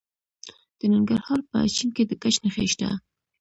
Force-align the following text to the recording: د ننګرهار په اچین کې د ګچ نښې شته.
د 0.79 0.81
ننګرهار 0.93 1.39
په 1.49 1.55
اچین 1.65 1.89
کې 1.95 2.03
د 2.05 2.11
ګچ 2.21 2.35
نښې 2.43 2.65
شته. 2.73 2.89